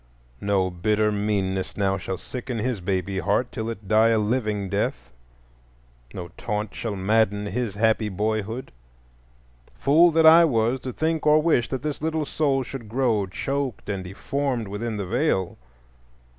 No 0.41 0.71
bitter 0.71 1.11
meanness 1.11 1.77
now 1.77 1.99
shall 1.99 2.17
sicken 2.17 2.57
his 2.57 2.81
baby 2.81 3.19
heart 3.19 3.51
till 3.51 3.69
it 3.69 3.87
die 3.87 4.07
a 4.07 4.17
living 4.17 4.67
death, 4.67 5.11
no 6.11 6.29
taunt 6.37 6.73
shall 6.73 6.95
madden 6.95 7.45
his 7.45 7.75
happy 7.75 8.09
boyhood. 8.09 8.71
Fool 9.75 10.09
that 10.09 10.25
I 10.25 10.43
was 10.43 10.79
to 10.79 10.91
think 10.91 11.27
or 11.27 11.39
wish 11.39 11.69
that 11.69 11.83
this 11.83 12.01
little 12.01 12.25
soul 12.25 12.63
should 12.63 12.89
grow 12.89 13.27
choked 13.27 13.89
and 13.89 14.03
deformed 14.03 14.69
within 14.69 14.97
the 14.97 15.05
Veil! 15.05 15.55